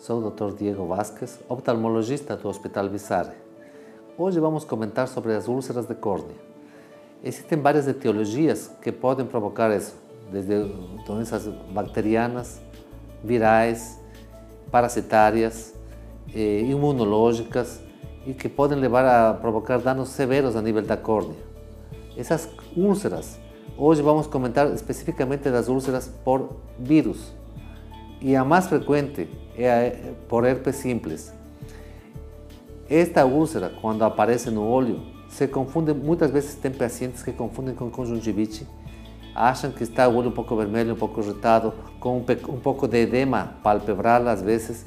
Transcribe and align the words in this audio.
Sou 0.00 0.18
o 0.18 0.30
Dr. 0.30 0.56
Diego 0.56 0.86
Vasquez, 0.86 1.38
oftalmologista 1.46 2.34
do 2.34 2.48
Hospital 2.48 2.88
Visare. 2.88 3.32
Hoje 4.16 4.40
vamos 4.40 4.64
comentar 4.64 5.06
sobre 5.06 5.34
as 5.34 5.46
úlceras 5.46 5.84
de 5.84 5.94
córnea. 5.94 6.36
Existem 7.22 7.60
várias 7.60 7.86
etiologias 7.86 8.70
que 8.80 8.90
podem 8.90 9.26
provocar 9.26 9.70
isso, 9.76 9.94
desde 10.32 10.72
doenças 11.04 11.46
bacterianas, 11.70 12.62
virais, 13.22 14.00
parasitárias, 14.70 15.74
eh, 16.34 16.60
imunológicas 16.62 17.82
e 18.26 18.32
que 18.32 18.48
podem 18.48 18.78
levar 18.78 19.04
a 19.04 19.34
provocar 19.34 19.80
danos 19.80 20.08
severos 20.08 20.56
a 20.56 20.62
nível 20.62 20.80
da 20.80 20.96
córnea. 20.96 21.36
Essas 22.16 22.48
úlceras, 22.74 23.38
hoje 23.76 24.00
vamos 24.00 24.26
comentar 24.26 24.72
especificamente 24.72 25.50
das 25.50 25.68
úlceras 25.68 26.08
por 26.24 26.56
vírus, 26.78 27.38
e 28.20 28.36
a 28.36 28.44
mais 28.44 28.66
frequente 28.66 29.28
é 29.56 30.12
por 30.28 30.44
herpes 30.44 30.76
simples. 30.76 31.32
Esta 32.88 33.24
úlcera, 33.24 33.72
quando 33.80 34.02
aparece 34.04 34.50
no 34.50 34.66
olho, 34.66 35.00
se 35.28 35.46
confunde, 35.46 35.94
muitas 35.94 36.30
vezes 36.30 36.56
tem 36.56 36.70
pacientes 36.70 37.22
que 37.22 37.32
confundem 37.32 37.74
com 37.74 37.88
conjuntivite, 37.88 38.66
acham 39.34 39.70
que 39.70 39.84
está 39.84 40.08
o 40.08 40.16
olho 40.16 40.28
um 40.28 40.32
pouco 40.32 40.56
vermelho, 40.56 40.94
um 40.94 40.96
pouco 40.96 41.20
irritado, 41.20 41.72
com 42.00 42.18
um, 42.18 42.60
pouco 42.60 42.88
de 42.88 42.98
edema 42.98 43.54
palpebral 43.62 44.26
às 44.26 44.42
vezes, 44.42 44.84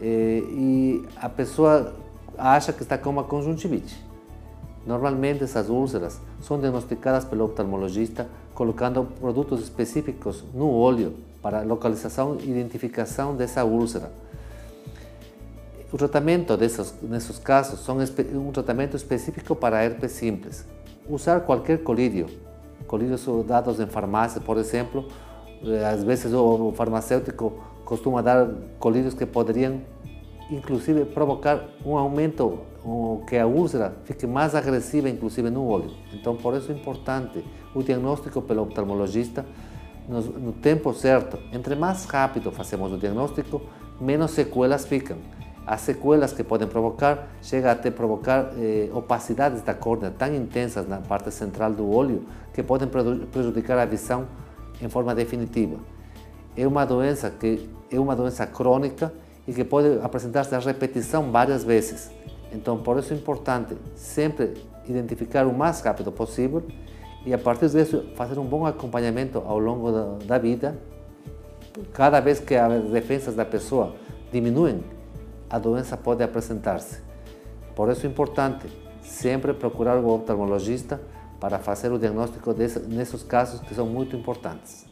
e 0.00 1.04
a 1.16 1.28
pessoa 1.28 1.94
acha 2.36 2.72
que 2.72 2.82
está 2.82 2.98
com 2.98 3.10
uma 3.10 3.24
conjuntivite. 3.24 4.07
Normalmente 4.88 5.44
essas 5.44 5.68
úlceras 5.68 6.18
são 6.40 6.58
diagnosticadas 6.58 7.22
pelo 7.22 7.44
oftalmologista 7.44 8.26
colocando 8.54 9.04
produtos 9.20 9.60
específicos 9.60 10.42
no 10.54 10.70
olho 10.70 11.12
para 11.42 11.60
localização 11.60 12.38
e 12.40 12.50
identificação 12.50 13.36
dessa 13.36 13.66
úlcera. 13.66 14.10
O 15.92 15.98
tratamento 15.98 16.56
desses, 16.56 16.94
nesses 17.02 17.38
casos 17.38 17.80
são 17.80 17.98
um 17.98 18.50
tratamento 18.50 18.96
específico 18.96 19.54
para 19.54 19.84
herpes 19.84 20.12
simples. 20.12 20.64
Usar 21.06 21.40
qualquer 21.40 21.82
colírio, 21.82 22.26
colírios 22.86 23.26
dados 23.46 23.78
em 23.80 23.86
farmácia, 23.86 24.40
por 24.40 24.56
exemplo, 24.56 25.06
eh, 25.66 25.84
às 25.84 26.02
vezes 26.02 26.32
o 26.32 26.72
farmacêutico 26.74 27.62
costuma 27.84 28.22
dar 28.22 28.48
colírios 28.78 29.12
que 29.12 29.26
poderiam 29.26 29.82
inclusive 30.50 31.04
provocar 31.04 31.64
um 31.84 31.96
aumento, 31.96 32.60
que 33.26 33.36
a 33.36 33.46
úlcera 33.46 33.94
fique 34.04 34.26
mais 34.26 34.54
agressiva, 34.54 35.08
inclusive 35.08 35.50
no 35.50 35.66
olho. 35.66 35.90
Então, 36.12 36.36
por 36.36 36.54
isso 36.54 36.72
é 36.72 36.74
importante 36.74 37.44
o 37.74 37.82
diagnóstico 37.82 38.40
pelo 38.40 38.62
oftalmologista 38.62 39.44
no, 40.08 40.20
no 40.22 40.52
tempo 40.52 40.92
certo. 40.94 41.38
Entre 41.52 41.74
mais 41.74 42.04
rápido 42.06 42.50
fazemos 42.50 42.92
o 42.92 42.96
diagnóstico, 42.96 43.60
menos 44.00 44.30
sequelas 44.30 44.86
ficam. 44.86 45.18
As 45.66 45.82
sequelas 45.82 46.32
que 46.32 46.42
podem 46.42 46.66
provocar, 46.66 47.28
chega 47.42 47.70
até 47.70 47.90
provocar 47.90 48.52
eh, 48.56 48.88
opacidades 48.94 49.60
da 49.60 49.74
córnea 49.74 50.10
tão 50.10 50.34
intensas 50.34 50.88
na 50.88 50.96
parte 50.96 51.30
central 51.30 51.72
do 51.72 51.86
olho 51.86 52.24
que 52.54 52.62
podem 52.62 52.88
prejudicar 53.30 53.76
a 53.78 53.84
visão 53.84 54.26
em 54.80 54.88
forma 54.88 55.14
definitiva. 55.14 55.76
É 56.56 56.66
uma 56.66 56.86
doença 56.86 57.30
que 57.30 57.68
é 57.90 58.00
uma 58.00 58.16
doença 58.16 58.46
crônica 58.46 59.12
e 59.48 59.52
que 59.54 59.64
pode 59.64 59.98
apresentar-se 60.02 60.54
a 60.54 60.58
repetição 60.58 61.32
várias 61.32 61.64
vezes. 61.64 62.10
Então, 62.52 62.76
por 62.76 62.98
isso 62.98 63.14
é 63.14 63.16
importante 63.16 63.74
sempre 63.94 64.54
identificar 64.86 65.46
o 65.46 65.56
mais 65.56 65.80
rápido 65.80 66.12
possível 66.12 66.62
e 67.24 67.32
a 67.32 67.38
partir 67.38 67.70
disso 67.70 68.04
fazer 68.14 68.38
um 68.38 68.44
bom 68.44 68.66
acompanhamento 68.66 69.38
ao 69.38 69.58
longo 69.58 69.90
da, 69.90 70.04
da 70.26 70.38
vida. 70.38 70.78
Cada 71.94 72.20
vez 72.20 72.38
que 72.38 72.54
as 72.54 72.90
defesas 72.90 73.34
da 73.34 73.44
pessoa 73.44 73.94
diminuem, 74.30 74.84
a 75.48 75.58
doença 75.58 75.96
pode 75.96 76.22
apresentar-se. 76.22 77.00
Por 77.74 77.90
isso 77.90 78.04
é 78.04 78.08
importante 78.08 78.66
sempre 79.00 79.54
procurar 79.54 79.96
o 79.96 80.08
oftalmologista 80.08 81.00
para 81.40 81.58
fazer 81.58 81.90
o 81.90 81.98
diagnóstico 81.98 82.52
desses, 82.52 82.86
nesses 82.86 83.22
casos 83.22 83.60
que 83.60 83.74
são 83.74 83.86
muito 83.86 84.14
importantes. 84.14 84.86